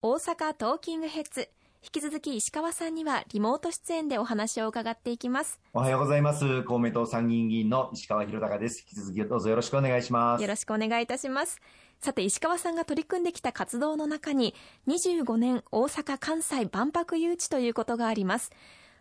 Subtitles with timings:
[0.00, 1.48] 大阪トーキングヘッズ。
[1.82, 5.58] 引き続き石川さんにはリモート出演でお話を伺っていきます。
[5.72, 6.62] おはようございます。
[6.62, 8.78] 公明党参議院議員の石川博隆です。
[8.82, 10.42] 引き続きどうぞよろしくお願いします。
[10.42, 11.60] よろしくお願いいたします。
[11.98, 14.54] さて石川さんが取り組んできた活動の中に
[14.86, 18.52] 25年大阪・関西万博誘致ということがあります。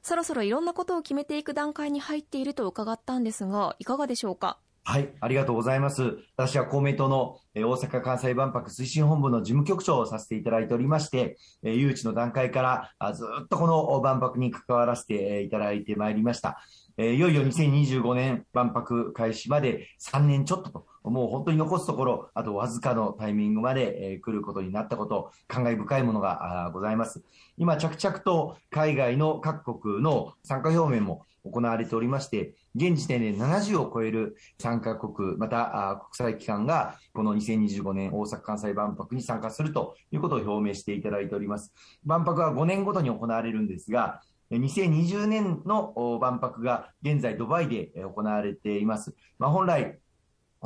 [0.02, 4.58] そろそろいろんなことを決めていく段階に入っていると伺ったんですがいかがでしょうか？
[4.90, 6.18] はい、ありがとうございます。
[6.38, 16.62] 私は公明党の大阪・関西万博推進本部の事務局長をさせていただいておりまして、誘致の段階からずっとこの万博に関わらせていただいてまいりました。
[16.98, 27.22] いよいよ2025年万博開始まで3年ちょっとと、もう本当に残すところ、あとわずかのタイミングまで来ることになったこと、感慨深いものがございます。
[27.58, 41.74] 今、着々と海外の各国の参加表明も行われておりまして、現時点で70を超える参加国、また国際機関が、この2025年大阪・関西万博に参加するということを表明していただいております。
[42.06, 49.14] 万博は5年ごとに行われるんですが、2020年の万博が現在ドバイで行われています。
[49.40, 50.00] まあ、本来、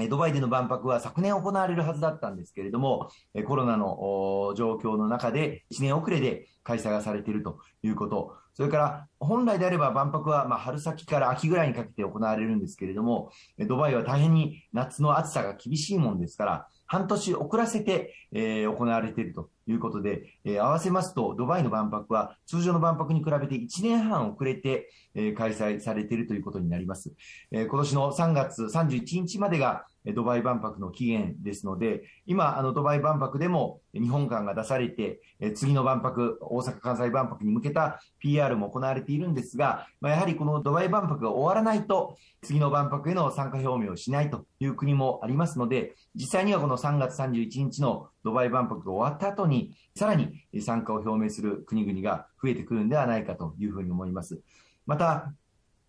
[0.10, 3.10] ドバイでの万博は昨年行われるはずだったんですけれども、
[3.46, 13.32] コロナの状況の中で1年遅れで開催がされているということ、それから本来であれば万博はま春先から秋ぐらいにかけて行われるんですけれども、
[13.68, 27.14] ドバイは大変に夏の暑さが厳しいもんですから、半年遅らせて、え行われているということで、え合わせますと、ドバイの万博は通常の万博に比べて1年半遅れて、え開催されているということになります。
[27.50, 54.42] え今年の3月31日までがドバイ万博の期限ですので、今、あの、ドバイ万博でも日本館が出されて、え次の万博、大阪・関西万博に向けた PR も行われているんですが、まあ、やはりこのドバイ万博が終わらないと、次の万博への参加表明をしないという国もありますので、実際にはこの3月31日のドバイ万博が終わった後に、さらに参加を表明する国々が増えてくるんではないかというふうに思います。
[54.86, 55.34] また、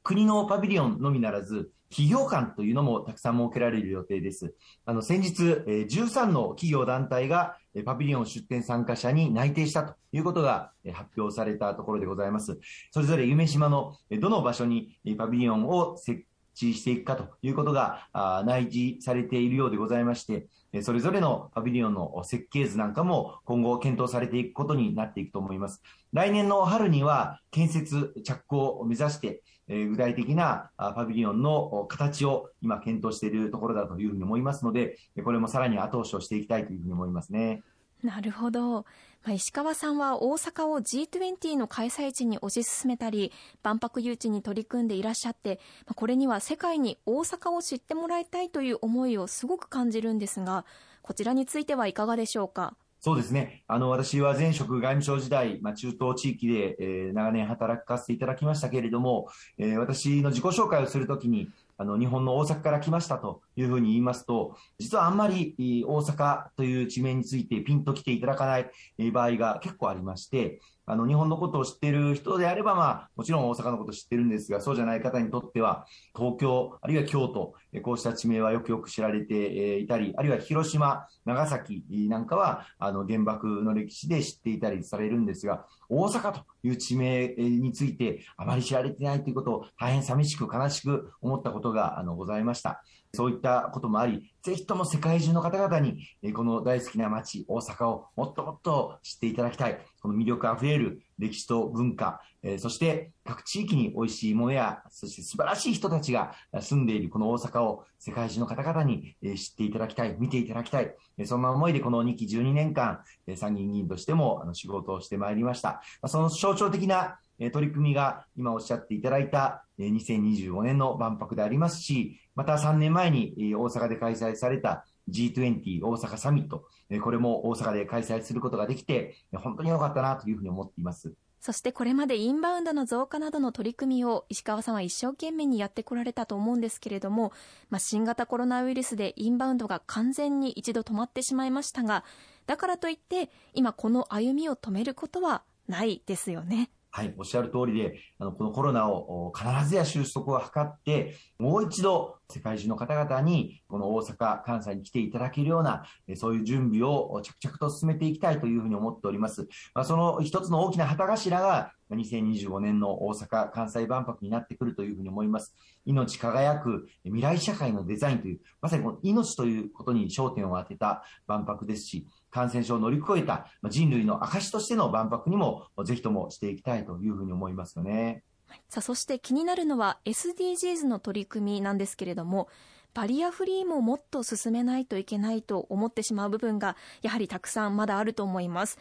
[0.02, 4.54] 国のパビリオンのみならず、企業間というのもたくさん設けられる予定です。
[4.86, 12.58] あの、先日、13の企業団体がパビリオン出展参加者に内定したということが発表されたところでございます。
[12.90, 16.22] それぞれ夢島のどの場所にパビリオンを設
[16.56, 18.08] 置していくかということが
[18.46, 20.48] 内示されているようでございまして、
[20.80, 25.82] それぞれのパビリオンの設計図なんかも今後検討されていくことになっていくと思います。
[26.14, 37.62] 来年の春には建設着工を目指して、具体的なパビリオンの形を今検討しているところだというふうに思いますので、これもさらに後押しをしていきたいというふうに思いますね。
[38.02, 38.84] なるほど。
[39.24, 43.30] まあ、石川さんは大阪を G20 の開催地に推し進めたり、
[43.62, 50.64] 万博誘致に取り組んでいらっしゃって、まあ、これには世界に大阪を知ってもらいたいという思いをすごく感じるんですが、
[51.02, 52.74] こちらについてはいかがでしょうか？
[53.04, 53.64] そうですね。
[53.66, 59.26] あの、私は前職外務省時代、まあ、中東地域で、えー、長年働かせていただきましたけれども、
[59.58, 61.48] えー、私の自己紹介をするときに、
[61.82, 68.70] あの、日本の大阪から来ましたというふうに言いますと、実はあんまり大阪という地名についてピンと来ていただかない
[69.10, 92.82] 場合が結構ありまして、あの、日本のことを知っている人であれば、まあ、もちろん大阪のことを知ってるんですが、そうじゃない方にとっては、東京、あるいは京都、こうした地名はよくよく知られていたり、あるいは広島、長崎なんかは、あの、原爆の歴史で知っていたりされるんですが、大阪という地名についてあまり知られていないということを大変寂しく悲しく思ったことが、あの、ございました。
[93.14, 99.78] そういったこともあり、ぜひとも世界中の方々に、この大好きな街、大阪をもっともっと知っていただきたい。
[100.00, 102.20] この魅力あふれる歴史と文化、
[102.58, 110.92] そして各地域に美味しいものや、そして素晴らしい人たちが住んでいるこの大阪を世界中の方々に知っていただきたい、見ていただきたい。
[111.24, 112.98] そんな思いでこの2期12年間、
[113.36, 115.82] 参議院議員としても仕事をしてまいりました。
[116.06, 117.18] その象徴的な
[117.52, 126.64] 取り組みが今おっしゃっていただいた2025年の万博でありますし、また3年前に大阪で開催された G20 大阪サミット、
[127.02, 131.12] これも大阪で開催することができて、本当に良かったなというふうに思っています。
[131.40, 137.32] そしてこれまでインバウンドの増加などの取り組みを石川さんは一生懸命にやってこられたと思うんですけれども、
[137.68, 142.04] まあ、新型コロナウイルスでインバウンドが完全に一度止まってしまいましたが、
[142.46, 146.70] だからといって今この歩みを止めることはないですよね。
[146.94, 155.84] はい、おっしゃる通りで、あの、このコロナを必ずや収束を図って、もう一度世界中の方々に、この大阪、関西に来ていただけるような、
[156.16, 159.48] そういう準備を着々と進めていきたいというふうに思っております。
[159.74, 165.54] まあ、その一つの大きな旗頭が、2025年の大阪・関西万博になってくるというふうに思います。
[165.84, 178.24] 命輝く未来社会のデザインという、まさにこの命ということに焦点を当てた万博ですし、感染症を乗り越えた人類の証としての万博にもぜひともしていきたいというふうに思いますよね。
[178.68, 182.48] さあそして気になるのは SDGs の取り組みなんですけれども
[182.94, 188.78] バリアフリーももっと進めないといけないと思ってしまう部分がやはりたくさんまだあると思います。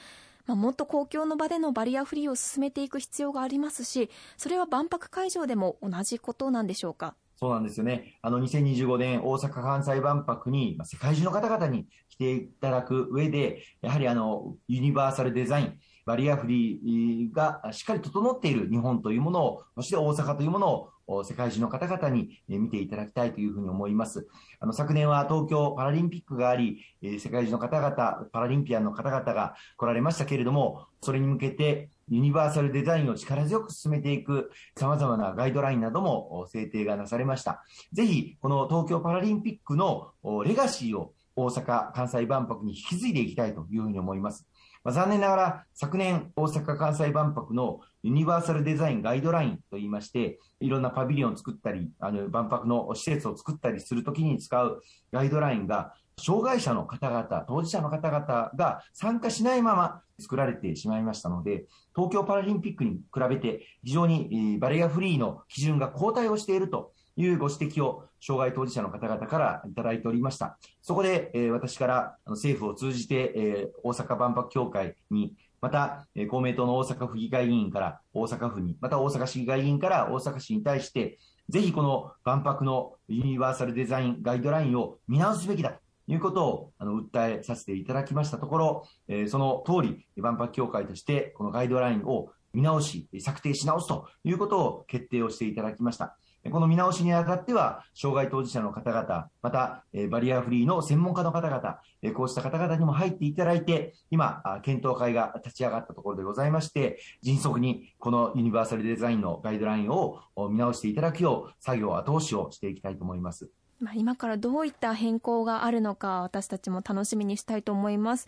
[0.47, 7.15] まあ、もっと公共の場でのバリアフリーを進めていく必要がありますしそれは万博会場でも同じことなんでしょうか？
[7.37, 8.19] そうなんですよね。
[8.21, 24.27] あの、2025年大阪・関西万博に、世界中の方々に来ていただく上で、やはりあの、ユニバーサルデザイン、バリアフリーがしっかり整っている日本というものを、そして大阪というものを世界中の方々に見ていただきたいというふうに思います。
[24.59, 26.79] あの、昨年は東京パラリンピックがあり、
[27.19, 37.63] 世界中の方々、パラリンピアンの方々が来られましたけれども、それに向けてユニバーサルデザインを力強く進めていく様々なガイドラインなども制定がなされました。
[37.91, 40.11] ぜひ、この東京パラリンピックの
[40.45, 44.47] レガシーを大阪・関西万博に引き継いでいきたいというふうに思います。
[44.83, 54.81] まあ、残念ながら昨年大阪・関西万博のユニバーサルデザインガイドラインといいまして、いろんなパビリオンを作ったり、あの万博の施設を作ったりするときに使う
[55.11, 70.57] ガイドラインが、障害者の方々、当事者の方々が参加しないまま作られてしまいましたので、東京パラリンピックに比べて非常にバリアフリーの基準が後退をしているというご指摘を障害当事者の方々からいただいておりました。
[70.81, 81.19] そこで、えー、私から政府を通じて、えー、大阪万博協会に、また、えー、公明党の大阪府議会議員から大阪府に、また大阪市議会議員から大阪市に対して、
[81.49, 96.17] ぜひこの万博のユニバーサルデザインガイドラインを見直すべきだということをあの訴えさせていただきましたところ、えー、その通り、万博協会としてこのガイドラインを見直し、策定し直すということを決定をしていただきました。
[96.49, 101.79] この見直しにあたっては、障害当事者の方々、また、バリアフリーの専門家の方々、
[102.15, 113.51] こうした方々にも入っていただいて、今、検討会が立ち上がったところでございまして、迅速にこのユニバーサルデザインのガイドラインを見直していただくよう、作業後押しをしていきたいと思います。
[113.95, 118.27] 今からどういった変更があるのか、私たちも楽しみにしたいと思います。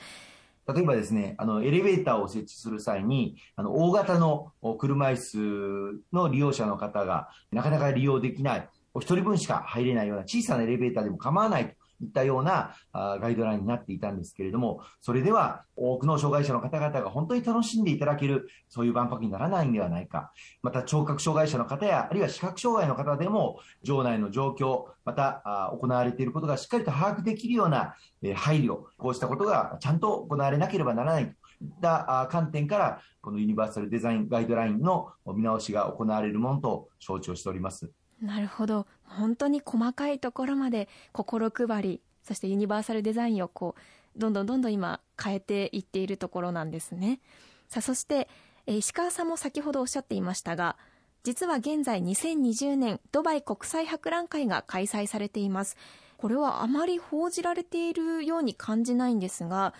[0.68, 20.32] 例えばですね、あの、エレベーターを設置する際に、あの、大型の車椅子の利用者の方がなかなか利用できない、お一人分しか入れないような小さなエレベーターでも構わないいったようなガイドラインになっていたんですけれども、それでは多くの障害者の方々が本当に楽しんでいただける、そういう万博にならないんではないか。
[20.62, 27.96] また聴覚障害者の方や、あるいは視覚障害の方でも、場内の状況、また行われていることがしっかりと把握できるような
[28.36, 31.34] 配慮、こうしたことがちゃんと行われなければならないとい
[31.68, 37.90] った観点から、このユニバーサルデザインガイドラインの見直しが行われるものと承知をしております。
[38.24, 38.88] なるほど。
[39.04, 47.20] 本当に細かいところまで心配りそしてユニバーサルデザインをこうどんどんどんどん今変えていっているところなんですね。
[47.68, 48.30] さあそして
[48.66, 50.78] え石川さんも先ほどおっしゃっていましたが
[51.24, 55.76] 実は現在2020年ドバイ国際博覧会が開催されています。
[56.18, 59.74] これはあまり報じられているように感じないんですが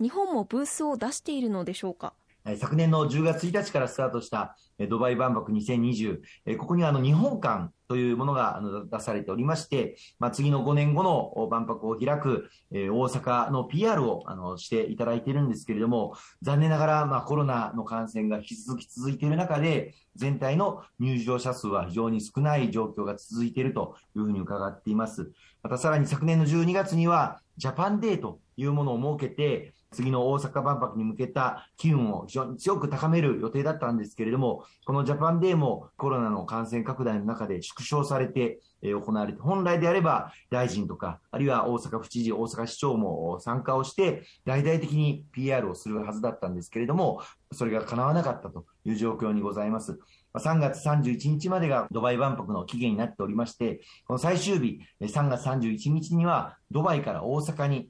[0.00, 2.12] 日本もブースを出しているのでしょうか？
[2.56, 4.56] 昨年の10月1日からスタートした
[4.88, 8.60] ドバイ万博2020、ここにあの日本館というものが
[8.90, 25.30] 出されておりまして、まあ、次の5年後の万博を開く大阪の PR をあのしていただいているんですけれども、残念ながらまあコロナの感染が引き続き続いている中で、全体の入場者数は非常に少ない状況が続いているというふうに伺っています。
[25.62, 49.98] またさらに昨年の12月には、ジャパンデーというものを設けて、次の大阪万博に向けた機運を非常に強く高める予定だったんですけれども、このジャパンデーもコロナの感染拡大の中で縮小されて行われて、本来であれば大臣とか、あるいは大阪府知事、大阪市長も参加をして、大々的に PR をするはずだったんですけれども、それが叶わなかったという状況にございます。
[50.34, 57.88] 3月31日までがドバイ万博の期限になっておりまして、この最終日、3月31日には、ドバイから大阪に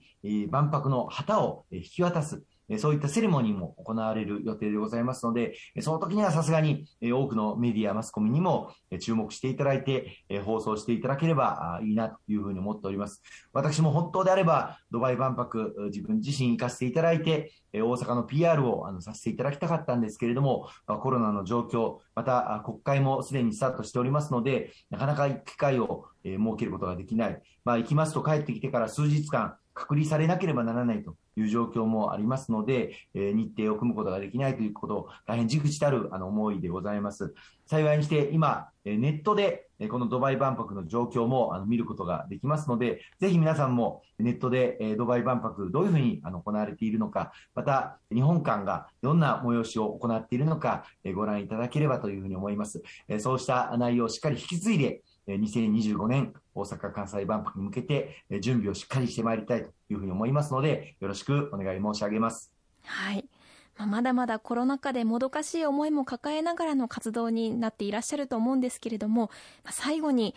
[0.49, 2.43] 万博の旗を引き渡す、
[2.77, 13.23] そういったセレモニーも行われる予定でございますので、その時にはさすがに多くのメディア、マスコミにも注目していただいて、放送していただければいいなというふうに思っております。
[13.55, 27.41] 私も本当であれば、ドバイ万博、自分自身行かせていただいて、大阪の PR をあのさせていただきたかったんですけれども、コロナの状況、また国会もすでにスタートしておりますので、なかなか機会を設けることができない。
[27.65, 37.35] まあ、行きますと帰ってきてから数日間、隔離されなければならないという状況もありますので、え日程を組むことができないということ大変じくじたるあの思いでございます。
[37.67, 52.83] 幸いにして今、ネットでこのドバイ万博の状況もあの見ることができますので、ぜひ皆さんもネットでドバイ万博どういうふうにあの行われているのか、また日本館がどんな催しを行っているのかご覧いただければというふうに思います。
[53.21, 62.53] そうした内容をしっかり引き継いで、2025年大阪・関西万博に向けて準備をしっかりしてまいりたいというふうに思いますので、よろしくお願い申し上げます。
[62.85, 63.25] はい。
[63.77, 69.31] ままだまだコロナ禍でもどかしい思いも抱えながらの活動になっていらっしゃると思うんですけれども、
[69.71, 70.35] 最後に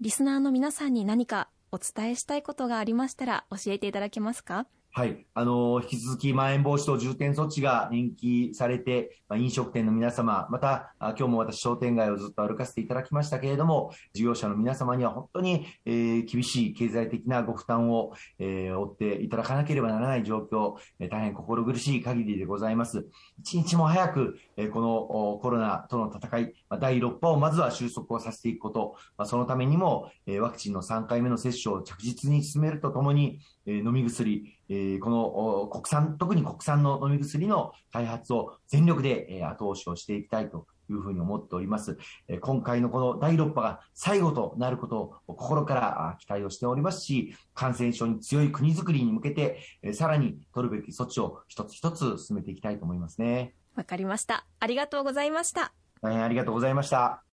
[0.00, 4.66] リスナーの皆さんに何かお伝えしたいことがありましたら教えていただけますか？
[4.92, 5.24] はい。
[5.34, 23.06] あの、引き続き、まん延防止等重点措置が延期されて、まあ、飲食店の皆様、また、あ今日も私、商店街をずっと歩かせていただきましたけれども、事業者の皆様には本当に、えー、厳しい経済的なご負担を、えー、負っていただかなければならない状況、えー、大変心苦しい限りでございます。
[23.38, 41.98] 一日も早く、えー、このコロナとの戦い、まあ、第6波をまずは収束をさせていくこと、まあ、そのためにも、えー、ワクチンの3回目の接種を着実に進めるとともに、えー、飲み薬、えこの国産、特に国産の飲み薬の開発を全力で、え後押しをしていきたいというふうに思っております。
[42.28, 53.54] え今回のこの第6波が最後となることを心から期待をしておりますし、感染症に強い国づくりに向けて、えさらに取るべき措置を一つ一つ進めていきたいと思いますね。
[53.74, 54.46] わかりました。
[54.60, 55.72] ありがとうございました。
[56.00, 57.24] 大変ありがとうございました。